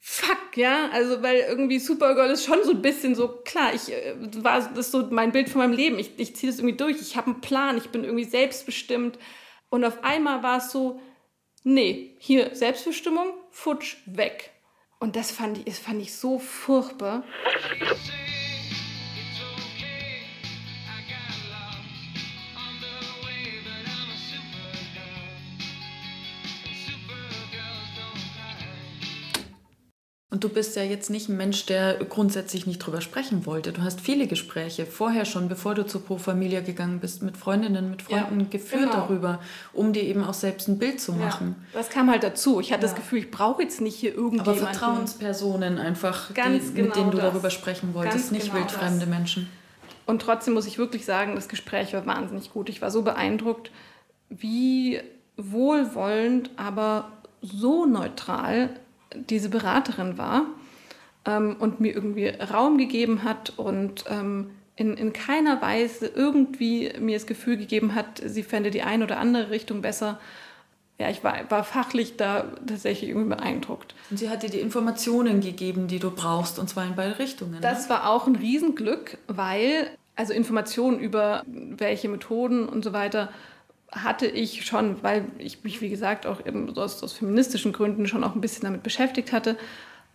[0.00, 4.14] fuck, ja, also weil irgendwie Supergirl ist schon so ein bisschen so, klar, ich äh,
[4.42, 7.00] war das ist so mein Bild von meinem Leben, ich, ich ziehe das irgendwie durch,
[7.00, 9.18] ich habe einen Plan, ich bin irgendwie selbstbestimmt
[9.70, 11.00] und auf einmal war es so,
[11.64, 14.50] nee, hier Selbstbestimmung, futsch, weg.
[15.00, 17.24] Und das fand ich, das fand ich so furchtbar.
[30.30, 33.72] Und du bist ja jetzt nicht ein Mensch, der grundsätzlich nicht drüber sprechen wollte.
[33.72, 37.88] Du hast viele Gespräche vorher schon, bevor du zur Pro Familia gegangen bist, mit Freundinnen,
[37.88, 38.92] mit Freunden ja, geführt genau.
[38.92, 39.40] darüber,
[39.72, 41.56] um dir eben auch selbst ein Bild zu machen.
[41.72, 42.60] Ja, das kam halt dazu.
[42.60, 42.88] Ich hatte ja.
[42.88, 44.62] das Gefühl, ich brauche jetzt nicht hier irgendjemanden.
[44.64, 47.30] Aber Vertrauenspersonen einfach, die, genau mit denen du das.
[47.30, 49.08] darüber sprechen wolltest, Ganz nicht genau wildfremde das.
[49.08, 49.48] Menschen.
[50.04, 52.68] Und trotzdem muss ich wirklich sagen, das Gespräch war wahnsinnig gut.
[52.68, 53.70] Ich war so beeindruckt,
[54.28, 55.00] wie
[55.38, 58.70] wohlwollend, aber so neutral
[59.14, 60.46] diese Beraterin war
[61.24, 67.16] ähm, und mir irgendwie Raum gegeben hat und ähm, in, in keiner Weise irgendwie mir
[67.16, 70.20] das Gefühl gegeben hat, sie fände die eine oder andere Richtung besser.
[70.98, 73.94] Ja, ich war, war fachlich da tatsächlich irgendwie beeindruckt.
[74.10, 77.58] Und sie hat dir die Informationen gegeben, die du brauchst, und zwar in beide Richtungen.
[77.60, 77.90] Das ne?
[77.90, 83.30] war auch ein Riesenglück, weil also Informationen über welche Methoden und so weiter
[83.92, 88.24] hatte ich schon, weil ich mich, wie gesagt, auch eben aus, aus feministischen Gründen schon
[88.24, 89.56] auch ein bisschen damit beschäftigt hatte.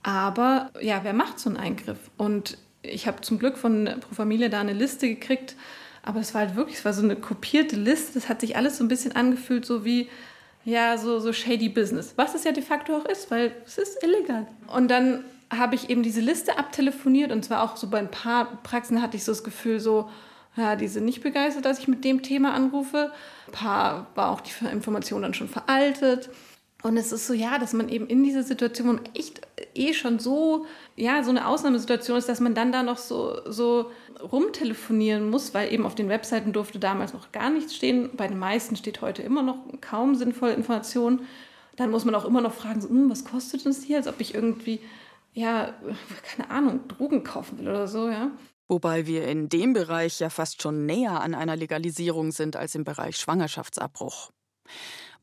[0.04, 1.98] Aber ja, wer macht so einen Eingriff?
[2.18, 5.56] Und ich habe zum Glück von Pro Familie da eine Liste gekriegt,
[6.04, 8.14] aber es war halt wirklich, es war so eine kopierte Liste.
[8.16, 10.10] Das hat sich alles so ein bisschen angefühlt, so wie,
[10.66, 12.14] ja, so, so shady Business.
[12.18, 14.46] Was es ja de facto auch ist, weil es ist illegal.
[14.68, 18.46] Und dann habe ich eben diese Liste abtelefoniert und zwar auch so bei ein paar
[18.64, 20.10] Praxen hatte ich so das Gefühl, so,
[20.56, 23.12] ja, die sind nicht begeistert, dass ich mit dem Thema anrufe.
[23.48, 26.30] Ein paar war auch die Information dann schon veraltet.
[26.84, 29.42] Und es ist so, ja, dass man eben in dieser Situation, wo man echt
[29.74, 30.66] eh schon so,
[30.98, 33.90] ja, so eine Ausnahmesituation ist, dass man dann da noch so, so
[34.22, 38.10] rumtelefonieren muss, weil eben auf den Webseiten durfte damals noch gar nichts stehen.
[38.18, 41.22] Bei den meisten steht heute immer noch kaum sinnvolle Information.
[41.78, 43.98] Dann muss man auch immer noch fragen, so, hm, was kostet das hier?
[43.98, 44.82] Als ob ich irgendwie,
[45.34, 45.74] ja,
[46.36, 48.30] keine Ahnung, Drogen kaufen will oder so, ja.
[48.68, 52.84] Wobei wir in dem Bereich ja fast schon näher an einer Legalisierung sind als im
[52.84, 54.32] Bereich Schwangerschaftsabbruch.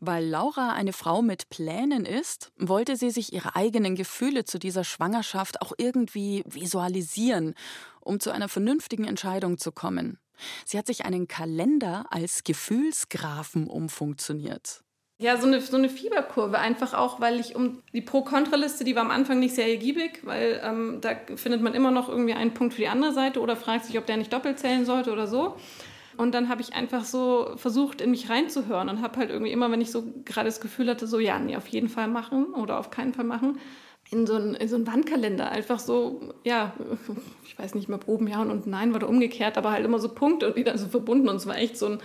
[0.00, 4.84] Weil Laura eine Frau mit Plänen ist, wollte sie sich ihre eigenen Gefühle zu dieser
[4.84, 7.54] Schwangerschaft auch irgendwie visualisieren,
[8.00, 10.18] um zu einer vernünftigen Entscheidung zu kommen.
[10.64, 14.82] Sie hat sich einen Kalender als Gefühlsgrafen umfunktioniert.
[15.22, 19.02] Ja, so eine, so eine Fieberkurve, einfach auch, weil ich um die Pro-Kontra-Liste, die war
[19.02, 22.72] am Anfang nicht sehr ergiebig, weil ähm, da findet man immer noch irgendwie einen Punkt
[22.72, 25.56] für die andere Seite oder fragt sich, ob der nicht doppelt zählen sollte oder so.
[26.16, 29.70] Und dann habe ich einfach so versucht, in mich reinzuhören und habe halt irgendwie immer,
[29.70, 32.78] wenn ich so gerade das Gefühl hatte, so, ja, nee, auf jeden Fall machen oder
[32.78, 33.58] auf keinen Fall machen,
[34.10, 36.72] in so einen, in so einen Wandkalender einfach so, ja,
[37.44, 40.08] ich weiß nicht mehr, oben ja und nein war da umgekehrt, aber halt immer so
[40.08, 41.98] Punkte und dann so verbunden und es war echt so ein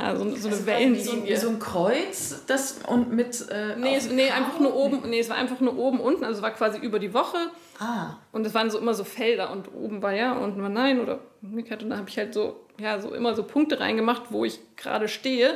[0.00, 1.36] ja, so, so eine also Wellenlinie.
[1.36, 3.48] So, ein Kreuz das, und mit.
[3.50, 5.02] Äh, nee, es, nee, einfach nur oben.
[5.08, 6.24] Nee, es war einfach nur oben unten.
[6.24, 7.38] Also es war quasi über die Woche.
[7.78, 8.16] Ah.
[8.32, 9.50] Und es waren so immer so Felder.
[9.52, 11.82] Und oben war ja, unten war nein oder umgekehrt.
[11.82, 15.08] Und da habe ich halt so, ja, so immer so Punkte reingemacht, wo ich gerade
[15.08, 15.54] stehe.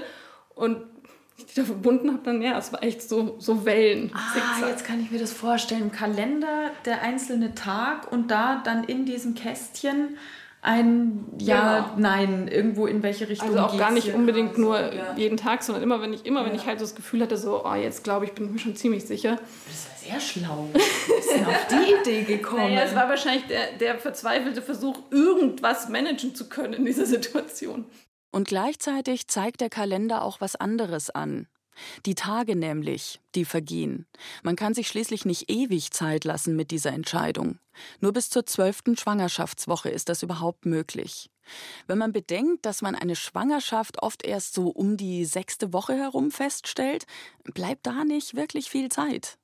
[0.54, 0.78] Und
[1.36, 4.12] ich die da verbunden habe, dann, ja, es war echt so, so Wellen.
[4.14, 4.68] Ah, Zickzack.
[4.70, 5.82] jetzt kann ich mir das vorstellen.
[5.82, 10.16] Im Kalender der einzelne Tag und da dann in diesem Kästchen
[10.64, 11.92] ein Ja, genau.
[11.98, 13.50] Nein, irgendwo in welche Richtung.
[13.50, 15.14] Also auch gar nicht unbedingt nur ja.
[15.14, 16.46] jeden Tag, sondern immer, wenn ich immer, ja.
[16.46, 18.58] wenn ich halt so das Gefühl hatte, so, oh, jetzt glaube ich, bin ich mir
[18.58, 19.36] schon ziemlich sicher.
[19.36, 20.68] Das war sehr schlau.
[20.74, 22.74] Du bist denn auf die Idee gekommen?
[22.74, 27.84] Naja, es war wahrscheinlich der, der verzweifelte Versuch, irgendwas managen zu können in dieser Situation.
[28.32, 31.46] Und gleichzeitig zeigt der Kalender auch was anderes an.
[32.06, 34.06] Die Tage nämlich, die vergehen.
[34.42, 37.58] Man kann sich schließlich nicht ewig Zeit lassen mit dieser Entscheidung.
[38.00, 41.30] Nur bis zur zwölften Schwangerschaftswoche ist das überhaupt möglich.
[41.86, 46.30] Wenn man bedenkt, dass man eine Schwangerschaft oft erst so um die sechste Woche herum
[46.30, 47.06] feststellt,
[47.42, 49.38] bleibt da nicht wirklich viel Zeit.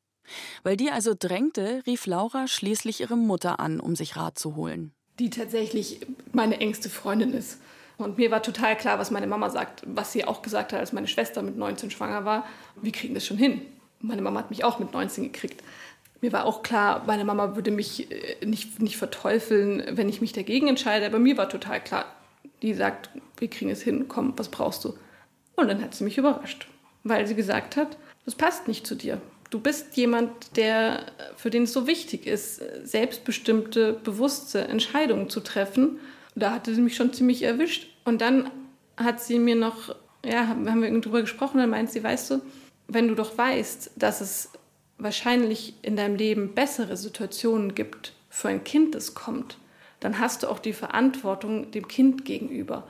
[0.62, 4.92] Weil die also drängte, rief Laura schließlich ihre Mutter an, um sich Rat zu holen.
[5.18, 6.00] Die tatsächlich
[6.32, 7.58] meine engste Freundin ist.
[8.00, 10.92] Und mir war total klar, was meine Mama sagt, was sie auch gesagt hat, als
[10.92, 12.46] meine Schwester mit 19 schwanger war.
[12.80, 13.62] Wir kriegen das schon hin.
[14.00, 15.62] Meine Mama hat mich auch mit 19 gekriegt.
[16.20, 20.32] Mir war auch klar, meine Mama würde mich äh, nicht, nicht verteufeln, wenn ich mich
[20.32, 21.06] dagegen entscheide.
[21.06, 22.06] Aber mir war total klar,
[22.62, 24.96] die sagt, wir kriegen es hin, komm, was brauchst du?
[25.56, 26.68] Und dann hat sie mich überrascht,
[27.04, 29.20] weil sie gesagt hat, das passt nicht zu dir.
[29.50, 35.98] Du bist jemand, der, für den es so wichtig ist, selbstbestimmte, bewusste Entscheidungen zu treffen.
[36.40, 37.86] Da hatte sie mich schon ziemlich erwischt.
[38.04, 38.50] Und dann
[38.96, 42.40] hat sie mir noch, ja, haben wir darüber gesprochen, dann meint sie, weißt du,
[42.88, 44.50] wenn du doch weißt, dass es
[44.98, 49.58] wahrscheinlich in deinem Leben bessere Situationen gibt für ein Kind, das kommt,
[50.00, 52.86] dann hast du auch die Verantwortung dem Kind gegenüber.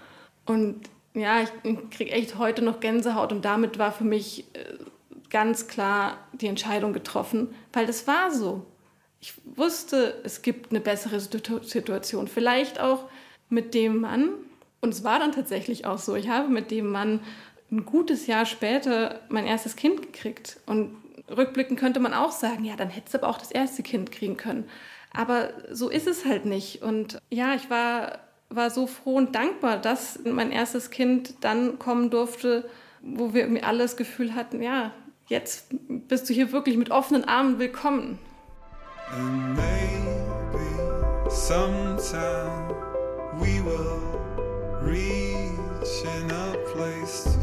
[0.47, 1.51] Und ja, ich
[1.91, 4.65] kriege echt heute noch Gänsehaut und damit war für mich äh,
[5.29, 8.67] ganz klar die Entscheidung getroffen, weil das war so.
[9.21, 12.27] Ich wusste, es gibt eine bessere Situation.
[12.27, 13.05] Vielleicht auch
[13.51, 14.31] mit dem Mann,
[14.81, 16.15] und es war dann tatsächlich auch so.
[16.15, 17.21] Ich habe mit dem Mann
[17.71, 20.59] ein gutes Jahr später mein erstes Kind gekriegt.
[20.67, 20.97] Und
[21.29, 24.37] rückblickend könnte man auch sagen, ja, dann hättest du aber auch das erste Kind kriegen
[24.37, 24.69] können.
[25.13, 26.83] Aber so ist es halt nicht.
[26.83, 32.11] Und ja, ich war, war so froh und dankbar, dass mein erstes Kind dann kommen
[32.11, 32.69] durfte,
[33.03, 34.93] wo wir irgendwie alle das Gefühl hatten, ja,
[35.27, 38.19] jetzt bist du hier wirklich mit offenen Armen willkommen.
[39.13, 42.70] And maybe sometime
[43.41, 44.01] we will
[44.83, 47.40] reach in a place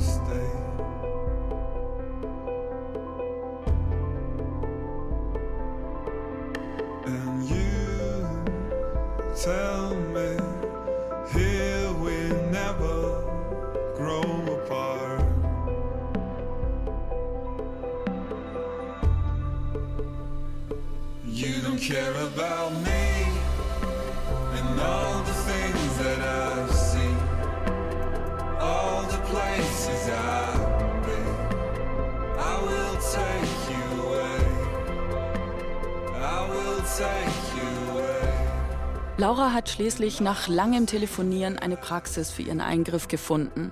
[39.20, 43.72] Laura hat schließlich nach langem Telefonieren eine Praxis für ihren Eingriff gefunden.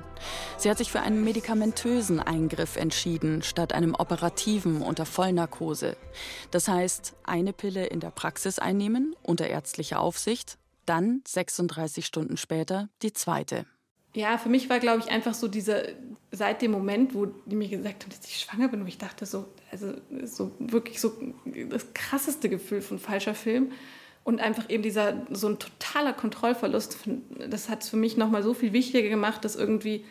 [0.57, 5.97] Sie hat sich für einen medikamentösen Eingriff entschieden, statt einem operativen unter Vollnarkose.
[6.49, 10.57] Das heißt, eine Pille in der Praxis einnehmen, unter ärztlicher Aufsicht,
[10.88, 13.67] dann 36 Stunden später die zweite.
[14.15, 15.84] Ja, für mich war, glaube ich, einfach so dieser,
[16.32, 19.25] seit dem Moment, wo die mir gesagt haben, dass ich schwanger bin, wo ich dachte,
[19.25, 21.12] so, also so wirklich so
[21.69, 23.73] das krasseste Gefühl von falscher Film
[24.23, 26.97] und einfach eben dieser, so ein totaler Kontrollverlust,
[27.49, 30.06] das hat es für mich nochmal so viel wichtiger gemacht, das irgendwie,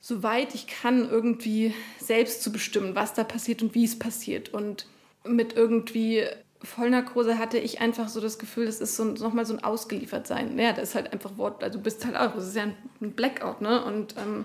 [0.00, 4.54] soweit ich kann, irgendwie selbst zu bestimmen, was da passiert und wie es passiert.
[4.54, 4.86] Und
[5.24, 6.22] mit irgendwie
[6.66, 10.58] Vollnarkose hatte ich einfach so das Gefühl, das ist so nochmal so ein Ausgeliefertsein.
[10.58, 13.12] Ja, das ist halt einfach Wort, also du bist halt auch, das ist ja ein
[13.12, 13.84] Blackout, ne?
[13.84, 14.44] Und ähm,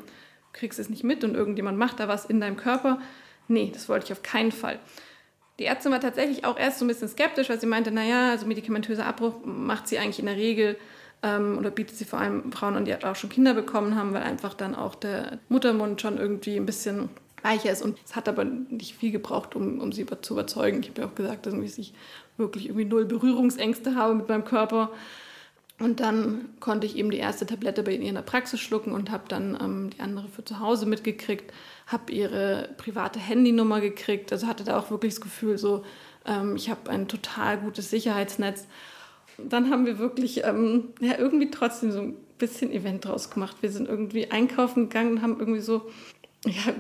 [0.53, 2.99] kriegst es nicht mit und irgendjemand macht da was in deinem Körper.
[3.47, 4.79] Nee, das wollte ich auf keinen Fall.
[5.59, 8.45] Die Ärztin war tatsächlich auch erst so ein bisschen skeptisch, weil sie meinte, naja, also
[8.45, 10.77] medikamentöser Abbruch macht sie eigentlich in der Regel
[11.23, 14.23] ähm, oder bietet sie vor allem Frauen an, die auch schon Kinder bekommen haben, weil
[14.23, 17.09] einfach dann auch der Muttermund schon irgendwie ein bisschen
[17.41, 17.81] weicher ist.
[17.81, 20.81] Und es hat aber nicht viel gebraucht, um, um sie zu überzeugen.
[20.81, 21.93] Ich habe ja auch gesagt, dass ich
[22.37, 24.91] wirklich irgendwie null Berührungsängste habe mit meinem Körper.
[25.81, 29.09] Und dann konnte ich eben die erste Tablette bei ihr in der Praxis schlucken und
[29.09, 31.51] habe dann ähm, die andere für zu Hause mitgekriegt,
[31.87, 35.83] habe ihre private Handynummer gekriegt, also hatte da auch wirklich das Gefühl, so
[36.27, 38.67] ähm, ich habe ein total gutes Sicherheitsnetz.
[39.39, 43.57] Dann haben wir wirklich ähm, ja, irgendwie trotzdem so ein bisschen Event draus gemacht.
[43.61, 45.89] Wir sind irgendwie einkaufen gegangen und haben irgendwie so
[46.45, 46.73] ja,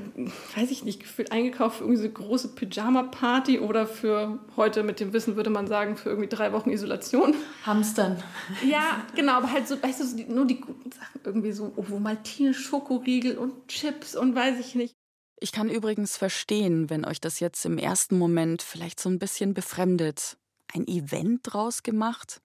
[0.55, 4.99] weiß ich nicht, gefühlt eingekauft für irgendwie so eine große Pyjama-Party oder für heute mit
[4.99, 7.35] dem Wissen würde man sagen, für irgendwie drei Wochen Isolation.
[7.63, 8.23] Hamstern.
[8.67, 11.73] Ja, genau, aber halt so, weißt du, so die, nur die guten Sachen irgendwie so,
[11.75, 14.95] wo Maltine Schokoriegel und Chips und weiß ich nicht.
[15.39, 19.53] Ich kann übrigens verstehen, wenn euch das jetzt im ersten Moment vielleicht so ein bisschen
[19.53, 20.37] befremdet.
[20.73, 22.41] Ein Event draus gemacht?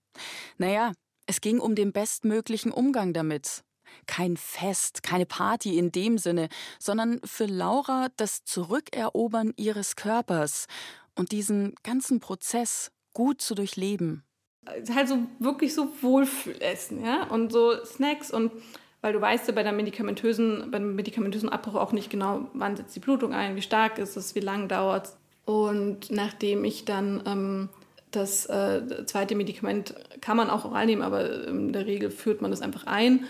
[0.59, 0.93] Naja,
[1.27, 3.65] es ging um den bestmöglichen Umgang damit.
[4.07, 10.67] Kein Fest, keine Party in dem Sinne, sondern für Laura das Zurückerobern ihres Körpers
[11.15, 14.23] und diesen ganzen Prozess gut zu durchleben.
[14.67, 18.53] Halt so wirklich so Wohlfühlessen, ja, und so Snacks und
[19.01, 22.97] weil du weißt ja bei der medikamentösen, beim medikamentösen Abbruch auch nicht genau, wann setzt
[22.97, 25.17] die Blutung ein, wie stark ist es, wie lange dauert es.
[25.45, 27.69] Und nachdem ich dann ähm,
[28.11, 32.51] das äh, zweite Medikament kann man auch oral nehmen, aber in der Regel führt man
[32.51, 33.27] das einfach ein.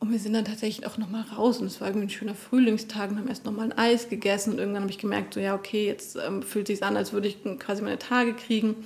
[0.00, 3.10] Und wir sind dann tatsächlich auch nochmal raus und es war irgendwie ein schöner Frühlingstag
[3.10, 5.86] und haben erst nochmal ein Eis gegessen und irgendwann habe ich gemerkt, so ja, okay,
[5.86, 8.76] jetzt ähm, fühlt sich an, als würde ich quasi meine Tage kriegen.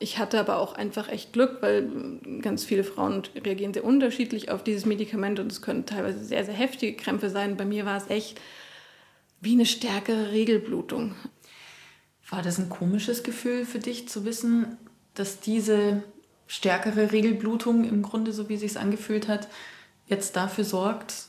[0.00, 4.50] Ich hatte aber auch einfach echt Glück, weil ähm, ganz viele Frauen reagieren sehr unterschiedlich
[4.50, 7.56] auf dieses Medikament und es können teilweise sehr, sehr heftige Krämpfe sein.
[7.56, 8.38] Bei mir war es echt
[9.40, 11.14] wie eine stärkere Regelblutung.
[12.28, 14.76] War das ein komisches Gefühl für dich zu wissen,
[15.14, 16.02] dass diese
[16.46, 19.48] stärkere Regelblutung im Grunde, so wie es sich angefühlt hat,
[20.08, 21.26] jetzt dafür sorgt,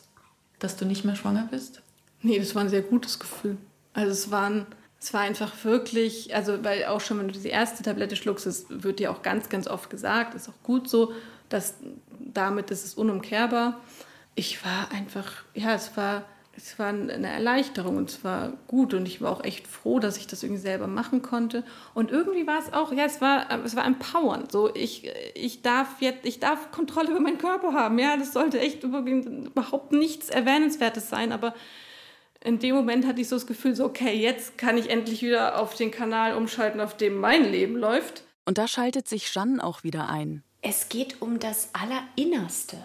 [0.59, 1.81] dass du nicht mehr schwanger bist?
[2.21, 3.57] Nee, das war ein sehr gutes Gefühl.
[3.93, 4.65] Also es waren,
[4.99, 8.65] es war einfach wirklich, also weil auch schon, wenn du diese erste Tablette schluckst, es
[8.69, 11.13] wird dir auch ganz, ganz oft gesagt, ist auch gut so,
[11.47, 11.75] dass
[12.19, 13.79] damit ist es unumkehrbar.
[14.35, 16.23] Ich war einfach, ja, es war
[16.61, 20.17] es war eine Erleichterung und es war gut und ich war auch echt froh, dass
[20.17, 21.63] ich das irgendwie selber machen konnte.
[21.93, 24.51] Und irgendwie war es auch, ja, es war, es war empowernd.
[24.51, 27.97] So, ich, ich darf jetzt, ich darf Kontrolle über meinen Körper haben.
[27.97, 31.53] Ja, das sollte echt überhaupt nichts Erwähnenswertes sein, aber
[32.43, 35.59] in dem Moment hatte ich so das Gefühl, so, okay, jetzt kann ich endlich wieder
[35.59, 38.23] auf den Kanal umschalten, auf dem mein Leben läuft.
[38.45, 40.43] Und da schaltet sich Jeanne auch wieder ein.
[40.61, 42.77] Es geht um das Allerinnerste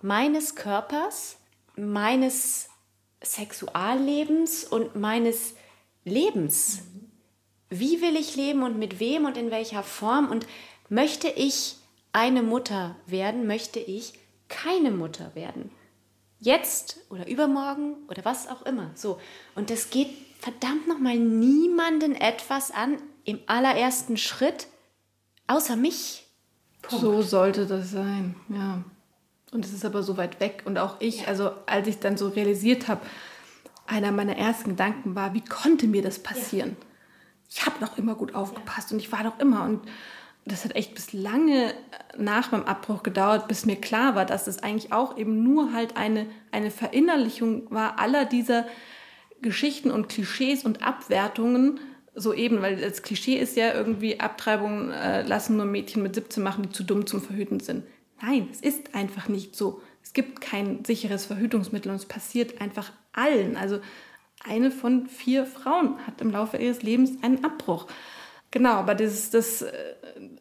[0.00, 1.36] meines Körpers,
[1.76, 2.68] meines
[3.24, 5.54] Sexuallebens und meines
[6.04, 6.82] Lebens.
[6.82, 7.08] Mhm.
[7.70, 10.46] wie will ich leben und mit wem und in welcher Form und
[10.90, 11.76] möchte ich
[12.12, 14.12] eine Mutter werden, möchte ich
[14.48, 15.70] keine Mutter werden.
[16.38, 18.90] Jetzt oder übermorgen oder was auch immer.
[18.94, 19.18] So.
[19.54, 24.66] Und das geht verdammt nochmal niemanden etwas an im allerersten Schritt,
[25.46, 26.26] außer mich.
[26.82, 27.00] Punkt.
[27.02, 28.84] So sollte das sein, ja.
[29.52, 30.62] Und es ist aber so weit weg.
[30.64, 33.02] Und auch ich, also als ich dann so realisiert habe,
[33.86, 36.76] einer meiner ersten Gedanken war, wie konnte mir das passieren?
[36.80, 36.86] Ja.
[37.50, 38.94] Ich habe noch immer gut aufgepasst ja.
[38.94, 39.64] und ich war doch immer.
[39.64, 39.82] Und
[40.46, 41.74] das hat echt bis lange
[42.16, 45.72] nach meinem Abbruch gedauert, bis mir klar war, dass es das eigentlich auch eben nur
[45.72, 48.66] halt eine, eine Verinnerlichung war aller dieser
[49.42, 51.78] Geschichten und Klischees und Abwertungen,
[52.14, 56.42] so eben, weil das Klischee ist ja irgendwie, Abtreibungen äh, lassen nur Mädchen mit 17
[56.42, 57.84] machen, die zu dumm zum Verhüten sind.
[58.22, 59.82] Nein, es ist einfach nicht so.
[60.02, 63.56] Es gibt kein sicheres Verhütungsmittel und es passiert einfach allen.
[63.56, 63.80] Also
[64.44, 67.88] eine von vier Frauen hat im Laufe ihres Lebens einen Abbruch.
[68.52, 69.72] Genau, aber das, das, äh,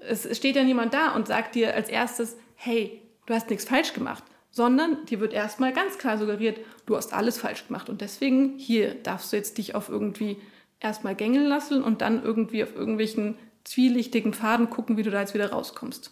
[0.07, 3.93] es steht ja niemand da und sagt dir als erstes, hey, du hast nichts falsch
[3.93, 8.57] gemacht, sondern dir wird erstmal ganz klar suggeriert, du hast alles falsch gemacht und deswegen
[8.57, 10.37] hier darfst du jetzt dich auf irgendwie
[10.79, 15.33] erstmal gängeln lassen und dann irgendwie auf irgendwelchen zwielichtigen Pfaden gucken, wie du da jetzt
[15.33, 16.11] wieder rauskommst.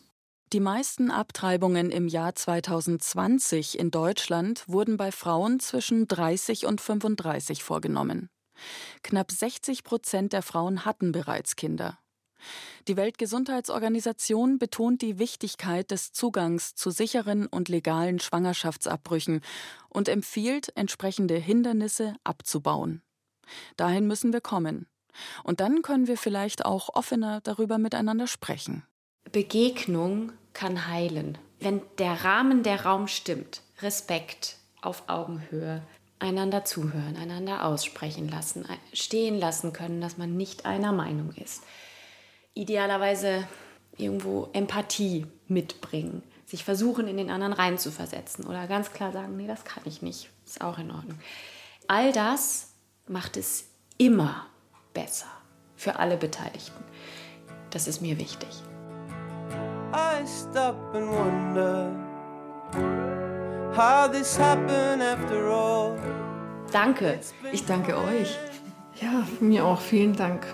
[0.51, 7.63] Die meisten Abtreibungen im Jahr 2020 in Deutschland wurden bei Frauen zwischen 30 und 35
[7.63, 8.31] vorgenommen.
[9.03, 11.99] Knapp 60 Prozent der Frauen hatten bereits Kinder.
[12.87, 19.41] Die Weltgesundheitsorganisation betont die Wichtigkeit des Zugangs zu sicheren und legalen Schwangerschaftsabbrüchen
[19.87, 23.03] und empfiehlt, entsprechende Hindernisse abzubauen.
[23.77, 24.87] Dahin müssen wir kommen.
[25.43, 28.83] Und dann können wir vielleicht auch offener darüber miteinander sprechen.
[29.32, 31.38] Begegnung kann heilen.
[31.59, 35.82] Wenn der Rahmen, der Raum stimmt, Respekt auf Augenhöhe,
[36.20, 41.63] einander zuhören, einander aussprechen lassen, stehen lassen können, dass man nicht einer Meinung ist.
[42.53, 43.47] Idealerweise
[43.97, 49.63] irgendwo Empathie mitbringen, sich versuchen, in den anderen reinzuversetzen oder ganz klar sagen, nee, das
[49.63, 51.20] kann ich nicht, ist auch in Ordnung.
[51.88, 52.74] All das
[53.07, 53.65] macht es
[53.97, 54.45] immer
[54.93, 55.28] besser
[55.76, 56.84] für alle Beteiligten.
[57.70, 58.49] Das ist mir wichtig.
[59.93, 61.91] I stop and wonder
[63.73, 65.97] how this happened after all.
[66.71, 67.19] Danke.
[67.51, 68.37] Ich danke euch.
[69.01, 69.81] Ja, mir auch.
[69.81, 70.45] Vielen Dank.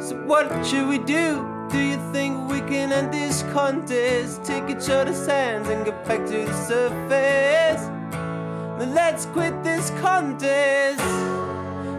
[0.00, 1.44] So what should we do?
[1.70, 4.44] Do you think we can end this contest?
[4.44, 7.90] Take each other's hands and get back to the surface.
[8.78, 11.00] Then let's quit this contest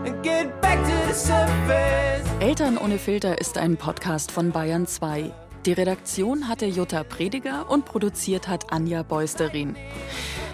[0.05, 2.27] and get back to the surface.
[2.39, 5.31] Eltern ohne Filter ist ein Podcast von Bayern 2.
[5.65, 9.75] Die Redaktion hatte Jutta Prediger und produziert hat Anja Beusterin.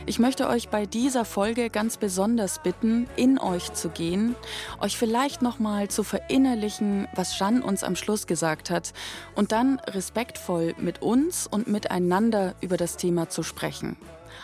[0.08, 4.36] Ich möchte euch bei dieser Folge ganz besonders bitten, in euch zu gehen,
[4.80, 8.94] euch vielleicht nochmal zu verinnerlichen, was Jeanne uns am Schluss gesagt hat
[9.36, 13.98] und dann respektvoll mit uns und miteinander über das Thema zu sprechen.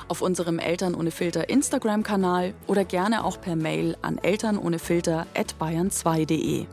[0.07, 6.66] Auf unserem Eltern ohne Filter Instagram-Kanal oder gerne auch per Mail an elternohnefilter.bayern2.de.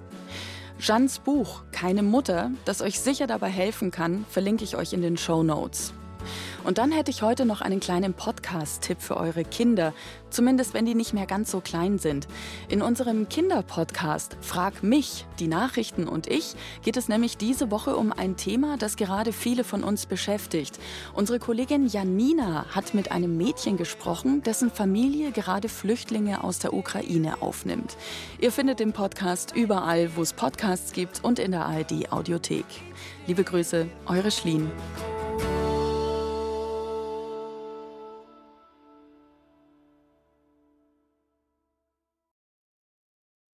[0.78, 5.16] Jeans Buch Keine Mutter, das euch sicher dabei helfen kann, verlinke ich euch in den
[5.16, 5.92] Show Notes.
[6.64, 9.92] Und dann hätte ich heute noch einen kleinen Podcast-Tipp für eure Kinder,
[10.30, 12.28] zumindest wenn die nicht mehr ganz so klein sind.
[12.68, 18.12] In unserem Kinderpodcast Frag mich, die Nachrichten und ich geht es nämlich diese Woche um
[18.12, 20.78] ein Thema, das gerade viele von uns beschäftigt.
[21.14, 27.40] Unsere Kollegin Janina hat mit einem Mädchen gesprochen, dessen Familie gerade Flüchtlinge aus der Ukraine
[27.42, 27.96] aufnimmt.
[28.40, 32.66] Ihr findet den Podcast überall, wo es Podcasts gibt und in der ARD Audiothek.
[33.26, 34.70] Liebe Grüße, eure Schlien.